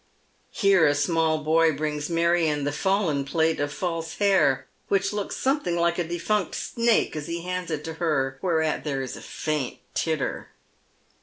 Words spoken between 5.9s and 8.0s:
a defunct snake as he hands it to